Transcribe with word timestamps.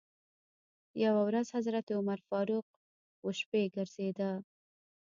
یوه 1.03 1.21
ورځ 1.29 1.47
حضرت 1.57 1.85
عمر 1.97 2.19
فاروق 2.29 2.65
و 3.25 3.27
شپې 3.39 3.63
ګرځېده. 3.75 4.31